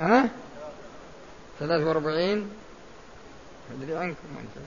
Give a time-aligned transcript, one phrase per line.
[0.00, 0.28] ها؟
[1.60, 2.50] ثلاث وأربعين؟
[3.74, 4.66] أدري عنكم أنت.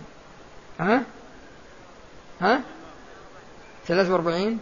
[0.79, 1.03] ها؟
[2.41, 2.61] ها؟
[3.87, 4.59] ثلاث وأربعين؟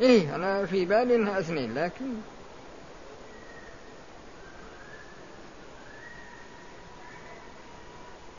[0.00, 2.06] إيه أنا في بالي أنها اثنين لكن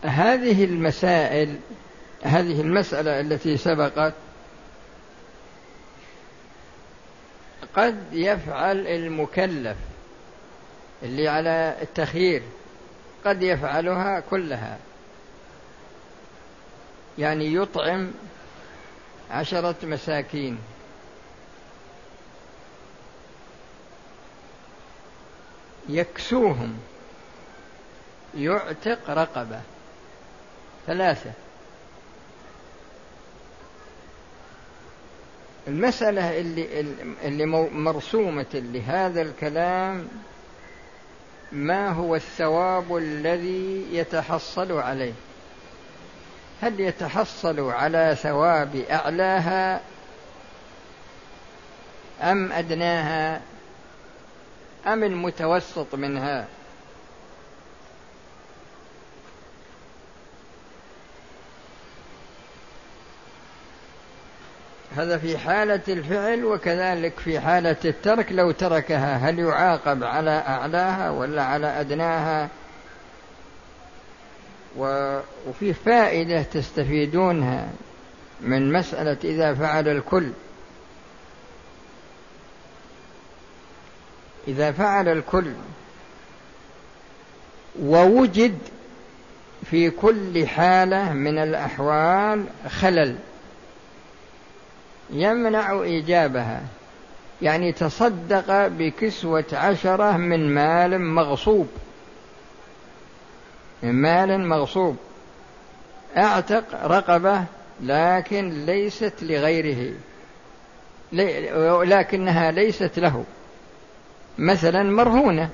[0.04, 1.59] هذه المسائل
[2.23, 4.13] هذه المسألة التي سبقت
[7.75, 9.77] قد يفعل المكلف.
[11.04, 12.43] اللي على التخيير
[13.25, 14.78] قد يفعلها كلها.
[17.18, 18.11] يعني يطعم
[19.32, 20.57] عشرة مساكين.
[25.89, 26.79] يكسوهم.
[28.36, 29.61] يعتق رقبة.
[30.87, 31.31] ثلاثة.
[35.67, 36.86] المسألة اللي
[37.23, 40.08] اللي مرسومة لهذا الكلام
[41.52, 45.14] ما هو الثواب الذي يتحصل عليه؟
[46.61, 49.81] هل يتحصل على ثواب أعلاها
[52.22, 53.41] أم أدناها
[54.88, 56.47] أم المتوسط منها؟
[64.98, 71.44] هذا في حالة الفعل وكذلك في حالة الترك لو تركها هل يعاقب على أعلاها ولا
[71.44, 72.50] على أدناها؟
[74.78, 77.70] وفي فائدة تستفيدونها
[78.42, 80.31] من مسألة إذا فعل الكل.
[84.48, 85.52] إذا فعل الكل
[87.81, 88.58] ووجد
[89.66, 93.16] في كل حالة من الأحوال خلل.
[95.12, 96.62] يمنع إيجابها.
[97.42, 101.68] يعني تصدق بكسوة عشرة من مال مغصوب.
[103.84, 104.98] من مال مغصوب.
[106.18, 107.44] أعتق رقبة
[107.81, 109.94] لكن ليست لغيره.
[111.84, 113.25] لكنها ليست له.
[114.38, 115.50] مثلا مرهونة.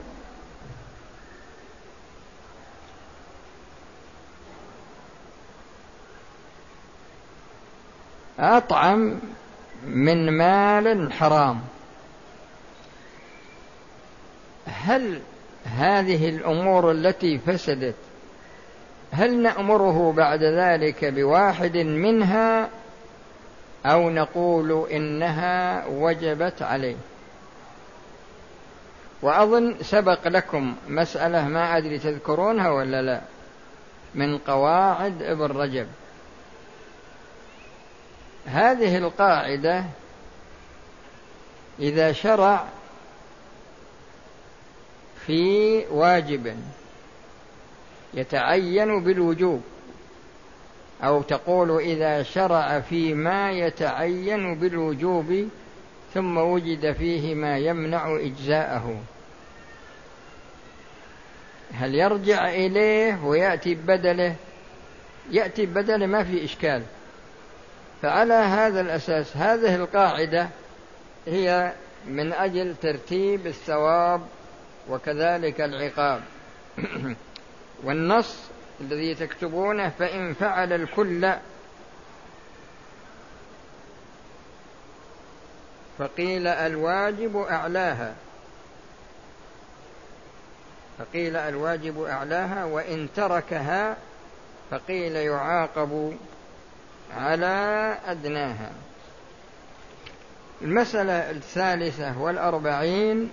[8.40, 9.20] أطعم
[9.86, 11.62] من مال حرام.
[14.68, 15.22] هل
[15.66, 17.96] هذه الأمور التي فسدت
[19.12, 22.70] هل نأمره بعد ذلك بواحد منها
[23.86, 26.96] أو نقول إنها وجبت عليه؟
[29.22, 33.22] وأظن سبق لكم مسألة ما أدري تذكرونها ولا لا
[34.16, 35.88] من قواعد ابن رجب.
[38.46, 39.84] هذه القاعدة
[41.80, 42.66] إذا شرع
[45.26, 46.56] في واجب
[48.14, 49.62] يتعين بالوجوب
[51.04, 55.50] أو تقول إذا شرع فيما يتعين بالوجوب
[56.14, 59.02] ثم وجد فيه ما يمنع إجزاءه.
[61.74, 64.36] هل يرجع إليه ويأتي بدله
[65.32, 66.84] يأتي بدله ما في إشكال.
[68.02, 70.50] فعلى هذا الأساس هذه القاعدة
[71.28, 71.74] هي
[72.08, 74.22] من أجل ترتيب الثواب
[74.90, 76.22] وكذلك العقاب.
[77.84, 78.38] والنص
[78.82, 81.34] الذي تكتبونه فإن فعل الكل
[85.98, 88.16] فقيل الواجب أعلاها.
[91.00, 93.98] فقيل الواجب أعلاها وإن تركها
[94.72, 96.18] فقيل يعاقب.
[97.18, 98.72] على أدناها.
[100.62, 103.30] المسألة الثالثة والأربعين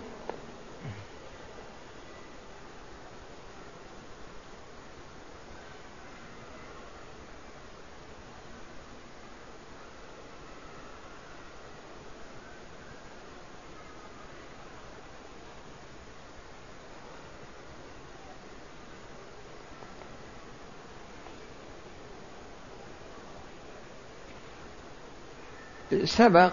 [26.04, 26.52] سبق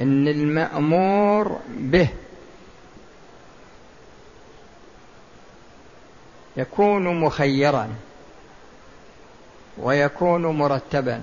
[0.00, 2.08] إن المأمور به
[6.56, 7.88] يكون مخيرا
[9.78, 11.22] ويكون مرتبا.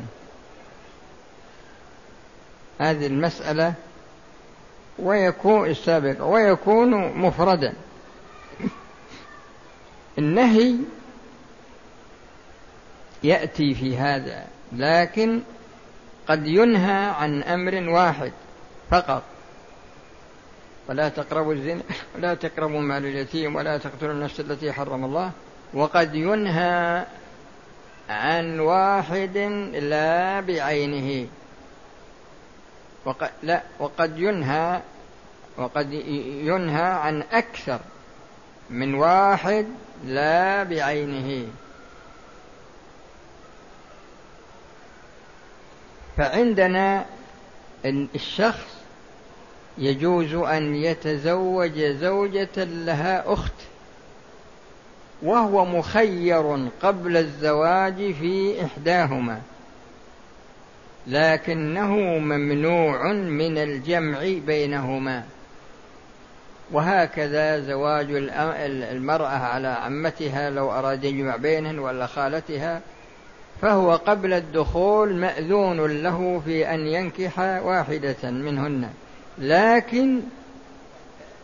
[2.79, 3.73] هذه المسألة
[4.99, 7.73] ويكون السابق ويكون مفردا.
[10.17, 10.75] النهي
[13.23, 15.41] يأتي في هذا لكن
[16.27, 18.31] قد ينهى عن أمر واحد
[18.91, 19.23] فقط.
[20.89, 21.81] ولا تقربوا الزنا
[22.15, 25.31] ولا تقربوا مال اليتيم ولا تقتلوا النفس التي حرم الله.
[25.73, 27.05] وقد ينهى
[28.09, 29.37] عن واحد
[29.73, 31.27] لا بعينه.
[33.05, 34.81] وقد لا وقد ينهى
[35.57, 35.93] وقد
[36.43, 37.79] ينهى عن أكثر
[38.69, 39.65] من واحد
[40.05, 41.47] لا بعينه.
[46.17, 47.05] فعندنا
[47.85, 48.77] الشخص
[49.77, 53.53] يجوز أن يتزوج زوجة لها أخت
[55.21, 59.41] وهو مخير قبل الزواج في إحداهما
[61.07, 65.23] لكنه ممنوع من الجمع بينهما.
[66.71, 68.07] وهكذا زواج
[68.91, 72.81] المرأة على عمتها لو أراد يجمع بينهن ولا خالتها
[73.61, 78.89] فهو قبل الدخول مأذون له في أن ينكح واحدة منهن.
[79.37, 80.21] لكن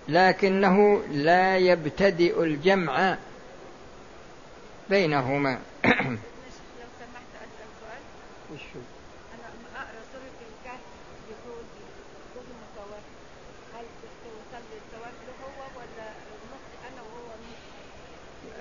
[0.08, 3.18] لكنه لا يبتدئ الجمع
[4.90, 5.60] بينهما.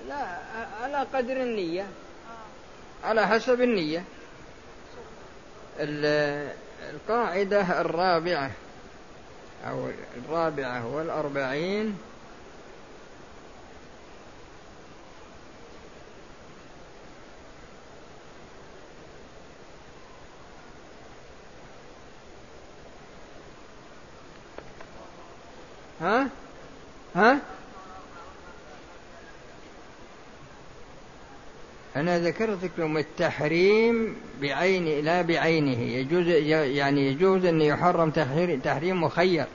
[0.09, 0.39] لا
[0.83, 1.87] على قدر النية.
[3.05, 4.05] على حسب النية.
[6.91, 8.51] القاعدة الرابعة
[9.69, 11.99] أو الرابعة والأربعين.
[26.01, 26.29] ها؟
[32.03, 38.11] أنا ذكرت لكم التحريم بعين لا بعينه يجوز يعني يجوز أن يحرم
[38.65, 39.47] تحريم مخير.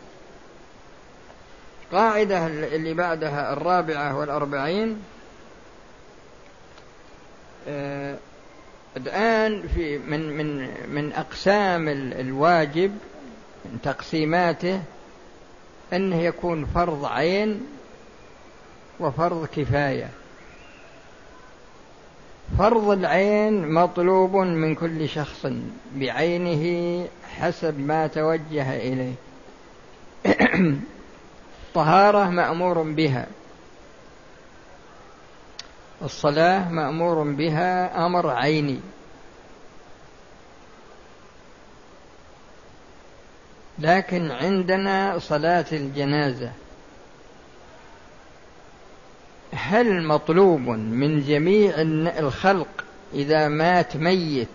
[1.92, 5.00] قاعدة اللي بعدها الرابعة والأربعين
[7.68, 8.18] آه
[8.98, 11.90] الآن في من من من أقسام
[12.20, 12.98] الواجب
[13.66, 14.82] من تقسيماته
[15.94, 17.68] أنه يكون فرض عين
[19.00, 20.10] وفرض كفاية.
[22.58, 25.46] فرض العين مطلوب من كل شخص
[25.96, 27.08] بعينه
[27.40, 29.14] حسب ما توجه إليه.
[31.68, 33.28] الطهارة مأمور بها.
[36.02, 38.80] الصلاة مأمور بها أمر عيني.
[43.80, 46.52] لكن عندنا صلاة الجنازة.
[49.54, 51.74] هل مطلوب من جميع
[52.20, 52.68] الخلق
[53.14, 54.48] إذا مات ميت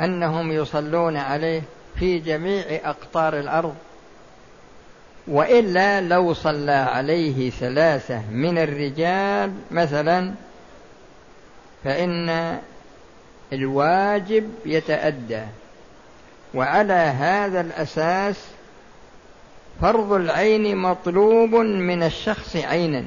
[0.00, 1.62] أنهم يصلون عليه
[1.98, 3.74] في جميع أقطار الأرض؟
[5.28, 10.34] وإلا لو صلى عليه ثلاثة من الرجال مثلا
[11.84, 12.58] فإن
[13.52, 15.42] الواجب يتأدى.
[16.54, 18.36] وعلى هذا الأساس
[19.80, 23.04] فرض العين مطلوب من الشخص عينا.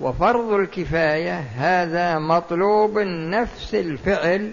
[0.00, 4.50] وفرض الكفاية هذا مطلوب نفس الفعل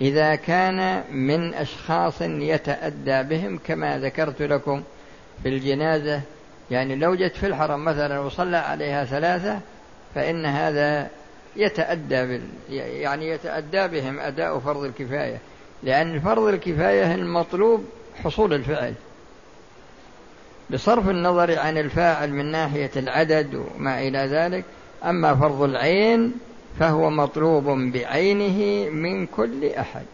[0.00, 4.82] إذا كان من أشخاص يتأدى بهم كما ذكرت لكم
[5.42, 6.20] في الجنازة.
[6.70, 9.60] يعني لو جت في الحرم مثلا وصلى عليها ثلاثة
[10.14, 11.08] فإن هذا
[11.56, 15.38] يتأدى بال يعني يتأدى بهم أداء فرض الكفاية.
[15.82, 17.84] لأن فرض الكفاية المطلوب
[18.24, 18.94] حصول الفعل.
[20.72, 24.64] بصرف النظر عن الفاعل من ناحية العدد وما إلى ذلك
[25.04, 26.34] أما فرض العين
[26.78, 30.04] فهو مطلوب بعينه من كل أحد.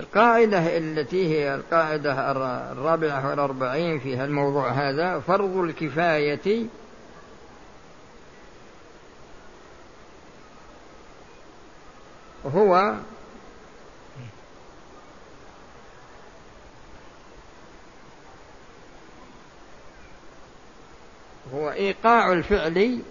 [0.00, 2.32] القاعدة التي هي القاعدة
[2.72, 6.66] الرابعة والأربعين في الموضوع هذا فرض الكفاية
[12.54, 12.94] هو
[21.52, 23.02] هو إيقاع الفعل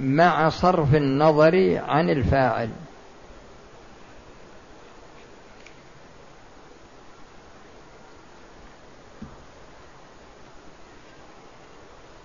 [0.00, 2.70] مع صرف النظر عن الفاعل.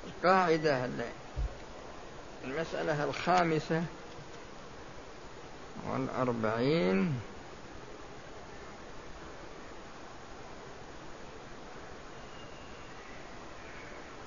[0.07, 0.89] القاعدة
[2.43, 3.83] المسألة الخامسة
[5.89, 7.19] والأربعين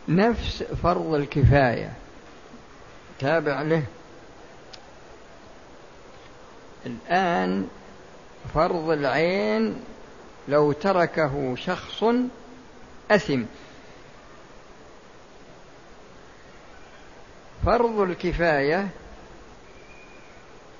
[0.09, 1.93] نفس فرض الكفاية.
[3.19, 3.83] تابع له.
[6.87, 7.69] الآن
[8.55, 9.81] فرض العين
[10.49, 12.05] لو تركه شخص
[13.11, 13.43] أثم.
[17.65, 18.89] فرض الكفاية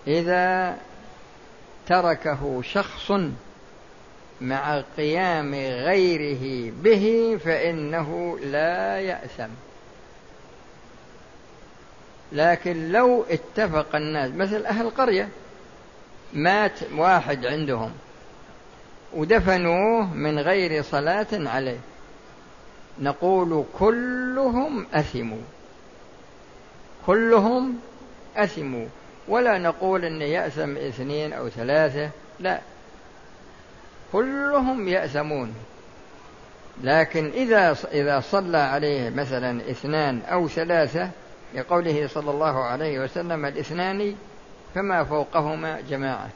[0.07, 0.77] إذا
[1.87, 3.13] تركه شخص
[4.41, 9.49] مع قيام غيره به فإنه لا يأثم.
[12.33, 15.29] لكن لو اتفق الناس مثل أهل قرية
[16.33, 17.93] مات واحد عندهم
[19.15, 21.79] ودفنوه من غير صلاة عليه.
[23.01, 25.43] نقول كلهم أثموا.
[27.07, 27.79] كلهم
[28.37, 28.87] أثموا.
[29.29, 32.61] ولا نقول أن يأثم اثنين أو ثلاثة لا.
[34.13, 35.55] كلهم يأثمون.
[36.83, 41.11] لكن إذا إذا صلى عليه مثلا اثنان أو ثلاثة
[41.55, 44.15] لقوله صلى الله عليه وسلم الاثنان
[44.75, 46.29] فما فوقهما جماعة.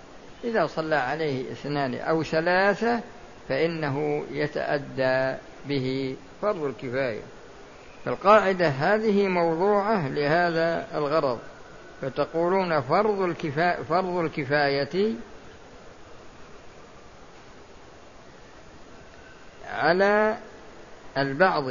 [0.44, 3.00] إذا صلى عليه اثنان أو ثلاثة
[3.48, 5.38] فإنه يتأدى
[5.68, 7.20] به فرض الكفاية.
[8.04, 11.38] فالقاعدة هذه موضوعة لهذا الغرض.
[12.02, 15.14] فتقولون فرض الكفاية فرض الكفاية
[19.72, 20.38] على
[21.16, 21.64] البعض.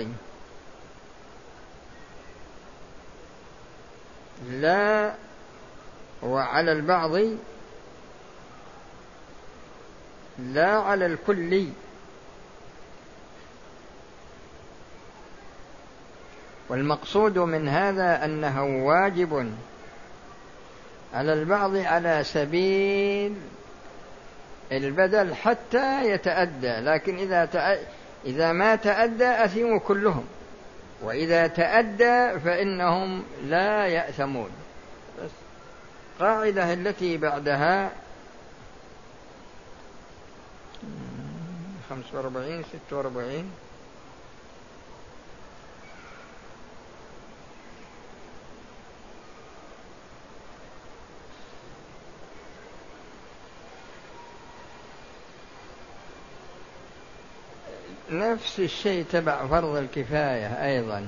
[4.49, 5.13] لا
[6.23, 7.11] وعلى البعض.
[10.39, 11.67] لا على الكل.
[16.69, 19.53] والمقصود من هذا أنه واجب
[21.13, 23.35] على البعض على سبيل
[24.71, 27.79] البدل حتى يتأدى لكن إذا تأ...
[28.25, 30.25] إذا ما تأدى أثموا كلهم.
[31.01, 34.49] وإذا تأدى فإنهم لا يأثمون.
[36.19, 37.91] قاعدة التي بعدها
[41.89, 43.51] خمسة وأربعين ستة وأربعين.
[58.11, 61.05] نفس الشيء تبع فرض الكفاية أيضا.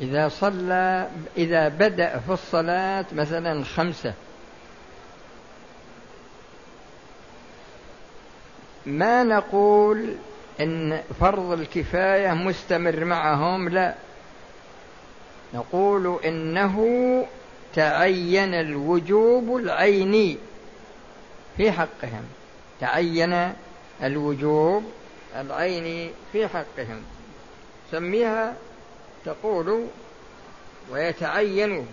[0.00, 4.14] إذا صلى إذا بدأ في الصلاة مثلا خمسة.
[8.86, 10.14] ما نقول
[10.60, 13.94] إن فرض الكفاية مستمر معهم؟ لا.
[15.54, 16.78] نقول إنه
[17.74, 20.38] تعين الوجوب العيني
[21.56, 22.24] في حقهم.
[22.80, 23.52] تعين
[24.02, 24.92] الوجوب
[25.36, 27.04] العيني في حقهم
[27.90, 28.56] سميها
[29.24, 29.86] تقول
[30.90, 31.86] ويتعين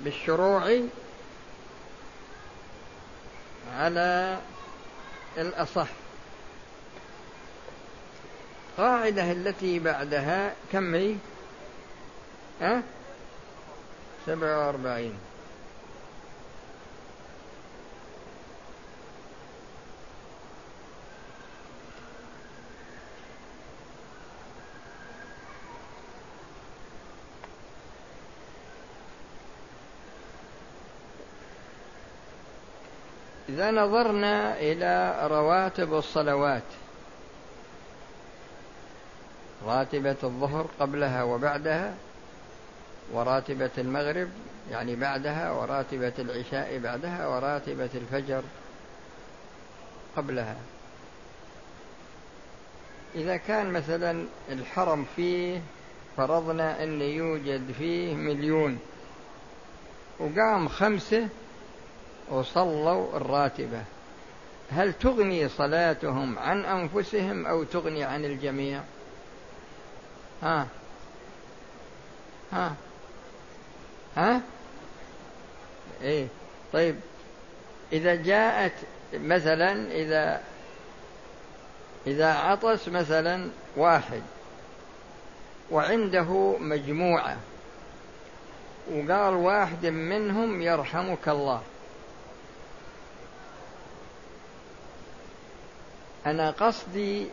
[0.00, 0.80] بالشروع
[3.76, 4.38] على
[5.38, 5.88] الأصح
[8.78, 11.14] قاعدة التي بعدها كم هي؟
[12.62, 12.82] أه؟
[14.26, 15.18] سبعة وأربعين
[33.54, 36.62] إذا نظرنا إلى رواتب الصلوات
[39.66, 41.94] راتبة الظهر قبلها وبعدها
[43.12, 44.28] وراتبة المغرب
[44.70, 48.42] يعني بعدها وراتبة العشاء بعدها وراتبة الفجر
[50.16, 50.56] قبلها.
[53.14, 55.60] إذا كان مثلا الحرم فيه
[56.16, 58.78] فرضنا أن يوجد فيه مليون
[60.18, 61.28] وقام خمسة
[62.30, 63.82] وصلوا الراتبة.
[64.70, 68.80] هل تغني صلاتهم عن أنفسهم أو تغني عن الجميع؟
[70.42, 70.66] ها؟
[72.52, 72.74] ها؟
[74.16, 74.40] ها؟
[76.02, 76.26] إيه.
[76.72, 76.96] طيب.
[77.92, 78.72] إذا جاءت
[79.14, 80.40] مثلا إذا
[82.06, 84.22] إذا عطس مثلا واحد
[85.70, 87.36] وعنده مجموعة
[88.92, 91.62] وقال واحد منهم يرحمك الله
[96.26, 97.26] أنا قصدي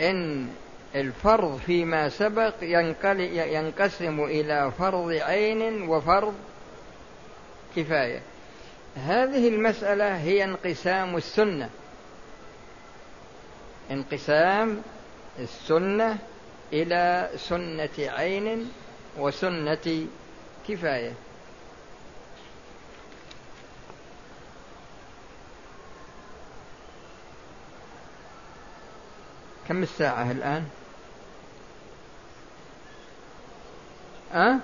[0.00, 0.48] أن
[0.94, 2.54] الفرض فيما سبق
[3.32, 6.34] ينقسم إلى فرض عين وفرض
[7.76, 8.22] كفاية.
[8.96, 11.70] هذه المسألة هي انقسام السنة.
[13.90, 14.82] انقسام
[15.38, 16.18] السنة
[16.72, 18.72] إلى سنة عين
[19.18, 20.06] وسنة
[20.68, 21.12] كفاية.
[29.68, 30.68] كم الساعة الآن؟
[34.34, 34.58] أه؟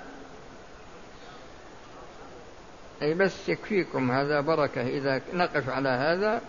[3.01, 4.81] أي بس يكفيكم هذا بركة.
[4.81, 6.41] إذا نقف على هذا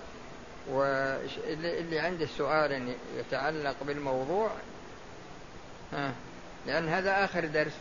[0.70, 4.50] واللي عنده سؤال يتعلق بالموضوع.
[5.92, 6.12] ها
[6.66, 7.76] لأن هذا آخر درس.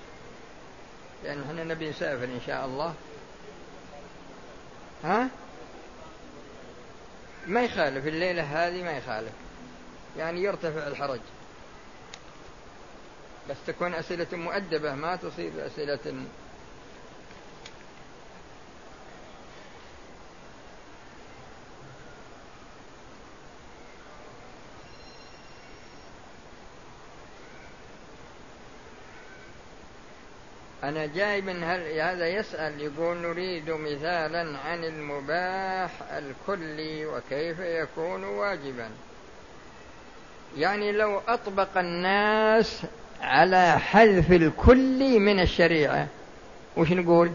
[1.24, 2.94] لأن إحنا نبي نسافر إن شاء الله.
[5.04, 5.30] ها؟
[7.48, 9.32] ما يخالف الليلة هذه ما يخالف.
[10.18, 11.20] يعني يرتفع الحرج.
[13.50, 16.26] بس تكون أسئلة مؤدبة ما تصير أسئلة.
[30.84, 38.92] أنا جاي من هذا يسأل يقول نريد مثالا عن المباح الكلي وكيف يكون واجبا.
[40.58, 42.82] يعني لو أطبق الناس
[43.22, 46.08] على حذف الكل من الشريعة
[46.78, 47.32] وش نقول؟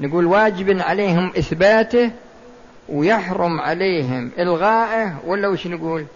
[0.00, 2.10] نقول واجب عليهم إثباته
[2.88, 6.06] ويحرم عليهم إلغائه ولا وش نقول؟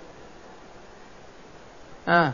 [2.09, 2.33] آه.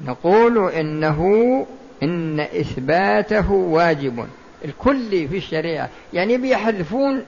[0.00, 1.66] نقول إنه
[2.02, 4.26] إن إثباته واجب.
[4.64, 7.24] الكل في الشريعة يعني بيحذفون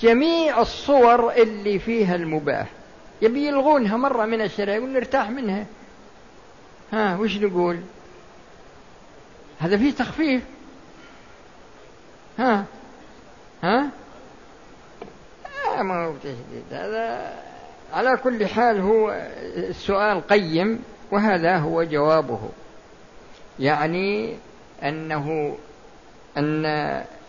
[0.00, 2.66] جميع الصور اللي فيها المباح.
[3.22, 5.66] يبي يلغونها مرة من الشريعة يقول نرتاح منها.
[6.92, 7.80] ها وش نقول؟
[9.58, 10.42] هذا فيه تخفيف.
[12.38, 12.64] ها
[13.62, 13.90] ها؟
[15.78, 17.32] آه ما هو تشديد هذا
[17.92, 22.40] على كل حال هو السؤال قيم وهذا هو جوابه.
[23.58, 24.36] يعني
[24.82, 25.56] أنه
[26.36, 26.66] أن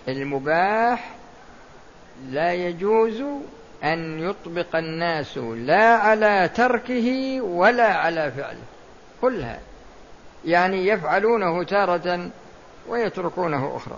[0.08, 1.16] المباح
[2.30, 3.24] لا يجوز
[3.84, 8.64] أن يطبق الناس لا على تركه ولا على فعله.
[9.22, 9.60] كلها.
[10.46, 12.30] يعني يفعلونه تارة
[12.88, 13.98] ويتركونه أخرى.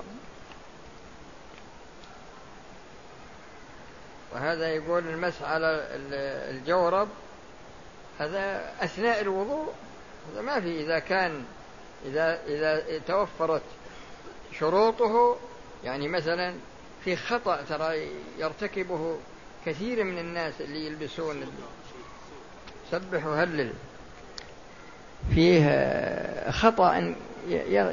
[4.33, 5.87] وهذا يقول المسح على
[6.49, 7.07] الجورب.
[8.19, 9.73] هذا أثناء الوضوء.
[10.33, 10.81] هذا ما في.
[10.81, 11.43] إذا كان
[12.05, 13.61] إذا إذا توفرت
[14.59, 15.37] شروطه
[15.83, 16.53] يعني مثلا
[17.05, 18.07] في خطأ ترى
[18.39, 19.17] يرتكبه
[19.65, 21.35] كثير من الناس اللي يلبسون
[22.91, 23.73] سبح وهلل
[25.35, 27.15] فيه خطأ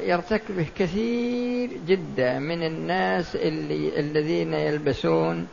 [0.01, 5.49] يرتكبه كثير جدا من الناس اللي الذين يلبسون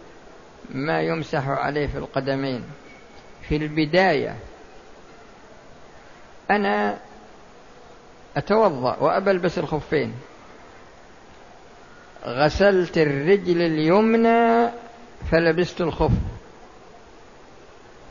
[0.69, 2.63] ما يمسح عليه في القدمين.
[3.49, 4.35] في البداية
[6.51, 6.97] أنا
[8.37, 10.13] أتوضأ وأبلبس الخفين.
[12.25, 14.69] غسلت الرجل اليمنى
[15.31, 16.11] فلبست الخف.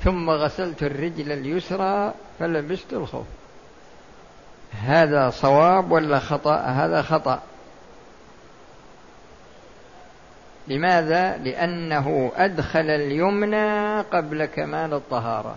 [0.05, 3.25] ثم غسلت الرجل اليسرى فلبست الخف.
[4.81, 7.43] هذا صواب ولا خطأ؟ هذا خطأ.
[10.69, 15.57] لماذا؟ لأنه أدخل اليمنى قبل كمال الطهارة.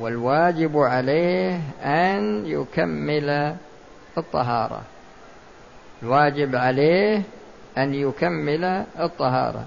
[0.00, 3.56] والواجب عليه أن يكمل
[4.18, 4.82] الطهارة.
[6.02, 7.22] الواجب عليه
[7.78, 9.64] أن يكمل الطهارة.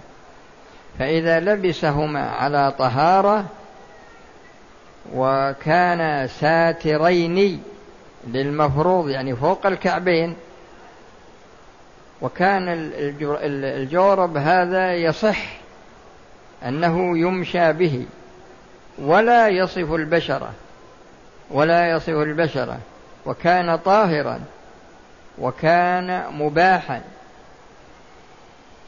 [1.00, 3.46] فإذا لبسهما على طهارة
[5.14, 7.64] وكان ساترين
[8.28, 10.36] للمفروض يعني فوق الكعبين
[12.22, 12.92] وكان
[13.64, 15.48] الجورب هذا يصح
[16.68, 18.06] أنه يمشى به
[19.00, 20.50] ولا يصف البشرة
[21.52, 22.80] ولا يصف البشرة
[23.26, 24.40] وكان طاهرا.
[25.38, 27.02] وكان مباحا.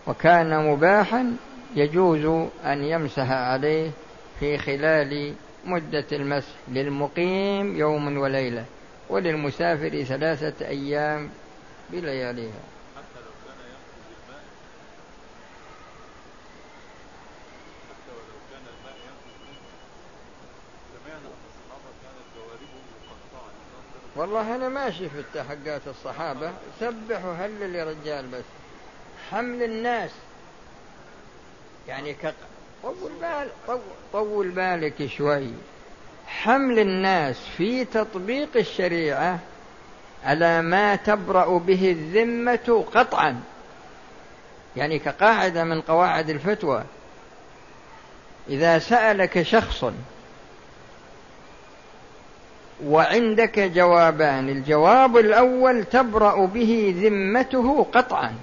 [0.08, 1.36] وكان مباحا
[1.76, 3.92] يجوز أن يمسح عليه
[4.40, 5.34] في خلال
[5.66, 8.66] مدة المسح للمقيم يوم وليلة
[9.10, 11.30] وللمسافر ثلاثة أيام
[11.90, 12.73] بلياليها.
[24.16, 26.52] والله أنا ما شفت حقات الصحابة.
[26.80, 28.44] سبحوا هلل يا رجال بس.
[29.32, 30.12] حمل الناس.
[31.88, 32.34] يعني كق...
[32.84, 33.80] طول بال طول,
[34.14, 35.50] طول بالك شوي.
[36.28, 39.40] حمل الناس في تطبيق الشريعة
[40.26, 43.42] على ما تبرأ به الذمة قطعا.
[44.76, 46.84] يعني كقاعدة من قواعد الفتوى.
[48.50, 49.86] إذا سألك شخص
[52.86, 54.50] وعندك جوابان.
[54.50, 58.34] الجواب الأول تبرأ به ذمته قطعا.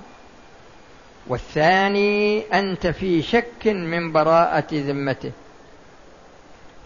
[1.27, 5.33] والثاني أنت في شك من براءة ذمته.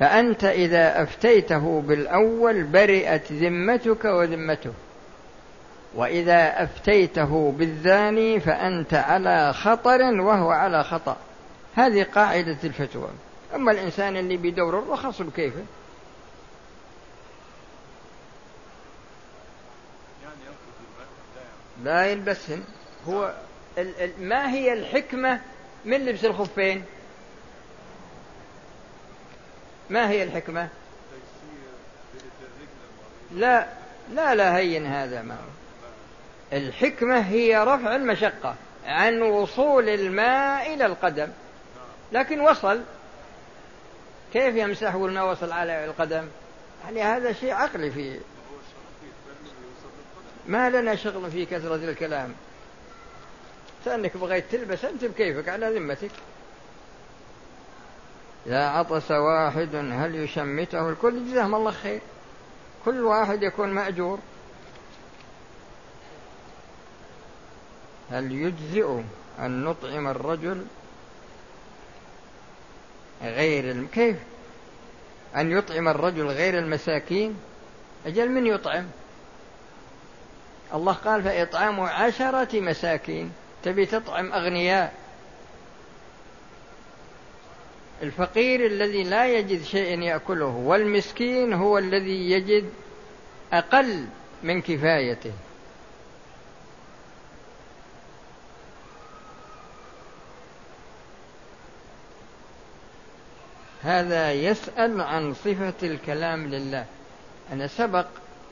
[0.01, 4.73] فأنت إذا أفتيته بالأول برئت ذمتك وذمته.
[5.95, 11.17] وإذا أفتيته بالثاني فأنت على خطر وهو على خطأ.
[11.75, 13.09] هذه قاعدة الفتوى.
[13.55, 15.63] أما الإنسان اللي بيدور الرخص بكيفه.
[21.83, 22.65] لا يلبسهن
[23.09, 23.35] هو
[24.19, 25.41] ما هي الحكمة
[25.85, 26.85] من لبس الخفين؟
[29.91, 30.69] ما هي الحكمة؟
[33.33, 33.67] لا
[34.13, 35.37] لا لا هين هذا ما
[36.53, 38.55] الحكمة هي رفع المشقة
[38.87, 41.29] عن وصول الماء إلى القدم.
[42.13, 42.83] لكن وصل.
[44.33, 46.29] كيف يمسحه والماء وصل على القدم؟
[46.85, 48.21] يعني هذا شيء عقلي فيه
[50.47, 52.35] ما لنا شغل في كثرة الكلام.
[53.85, 56.11] كأنك بغيت تلبس أنت بكيفك على ذمتك.
[58.47, 62.01] إذا عطس واحد هل يشمته الكل؟ جزاهم الله خير.
[62.85, 64.19] كل واحد يكون مأجور.
[68.11, 69.01] هل يجزئ
[69.39, 70.67] أن نطعم الرجل
[73.23, 74.17] غير كيف؟
[75.37, 77.37] أن يطعم الرجل غير المساكين؟
[78.07, 78.87] أجل من يطعم؟
[80.75, 83.33] الله قال فإطعام عشرة مساكين.
[83.63, 84.95] تبي تطعم أغنياء.
[88.03, 92.71] الفقير الذي لا يجد شيء يأكله والمسكين هو الذي يجد
[93.53, 94.07] أقل
[94.43, 95.33] من كفايته.
[103.83, 106.87] هذا يسأل عن صفة الكلام لله.
[107.53, 108.07] أنا سبق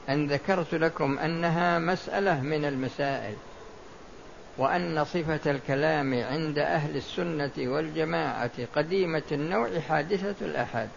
[0.08, 3.34] أن ذكرت لكم أنها مسألة من المسائل
[4.58, 10.88] وأن صفة الكلام عند أهل السنة والجماعة قديمة النوع حادثة الأحد.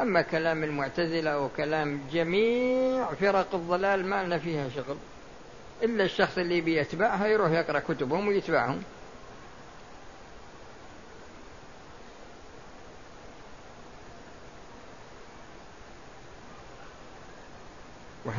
[0.00, 4.96] أما كلام المعتزلة أو كلام جميع فرق الضلال ما لنا فيها شغل.
[5.82, 8.82] إلا الشخص اللي بيتبعها يروح يقرأ كتبهم ويتبعهم.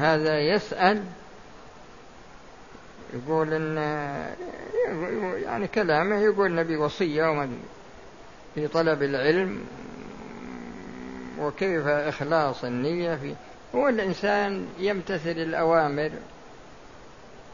[0.02, 1.04] وهذا يسأل
[3.14, 3.78] يقول ان
[5.44, 7.50] يعني كلامه يقول نبي وصية
[8.56, 9.64] في طلب العلم
[11.40, 13.36] وكيف إخلاص النية في
[13.76, 16.12] هو الإنسان يمتثل الأوامر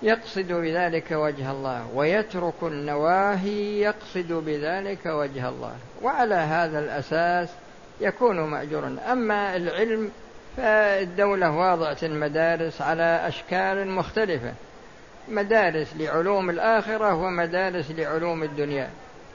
[0.02, 7.50] يقصد بذلك وجه الله ويترك النواهي يقصد بذلك وجه الله وعلى هذا الأساس
[8.02, 8.98] يكون مأجورا.
[9.12, 10.12] أما العلم
[10.58, 14.54] فالدولة واضعة المدارس على أشكال مختلفة.
[15.28, 18.90] مدارس لعلوم الآخرة ومدارس لعلوم الدنيا.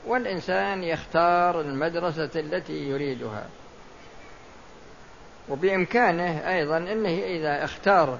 [0.06, 3.46] والإنسان يختار المدرسة التي يريدها.
[5.48, 8.18] وبإمكانه أيضا أنه إذا اختار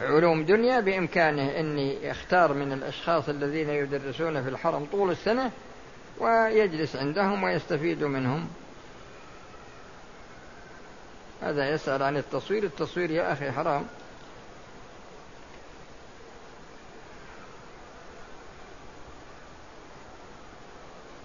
[0.00, 5.50] علوم دنيا بإمكانه أن يختار من الأشخاص الذين يدرسون في الحرم طول السنة
[6.18, 8.48] ويجلس عندهم ويستفيد منهم.
[11.42, 12.64] هذا يسأل عن التصوير.
[12.64, 13.86] التصوير يا أخي حرام.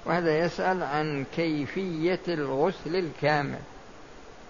[0.05, 3.59] وهذا يسأل عن كيفية الغسل الكامل.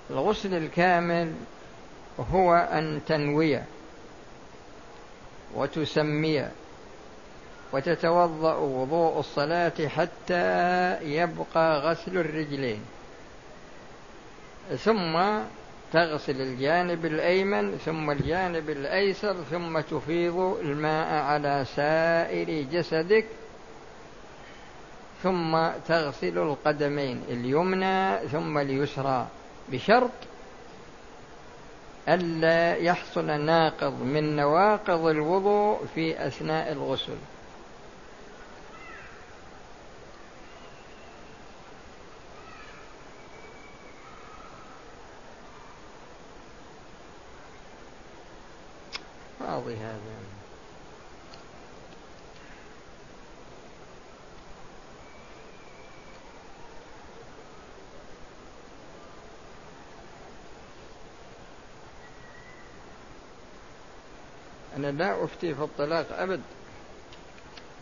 [0.10, 1.34] الغسل الكامل
[2.19, 3.62] هو أن تنوي
[5.56, 6.49] وتسمي
[7.73, 10.43] وتتوضأ وضوء الصلاة حتى
[11.01, 12.82] يبقى غسل الرجلين.
[14.69, 15.39] ثم
[15.93, 23.25] تغسل الجانب الأيمن ثم الجانب الأيسر ثم تفيض الماء على سائر جسدك
[25.23, 29.28] ثم تغسل القدمين اليمنى ثم اليسرى.
[29.71, 30.12] بشرط
[32.10, 37.17] ألا يحصل ناقض من نواقض الوضوء في أثناء الغسل.
[49.56, 50.00] واضح هذا.
[64.76, 66.41] أنا لا أفتي في الطلاق أبد.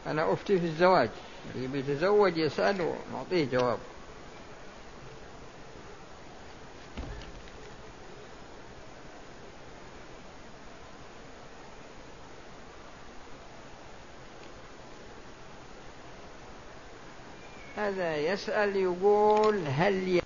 [0.08, 1.10] أنا أفتي في الزواج.
[1.56, 3.80] اللي بيتزوج يسأل ونعطيه جواب.
[17.94, 20.22] هذا يسأل يقول هل